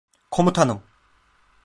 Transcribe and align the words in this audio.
Komutanım! 0.31 0.81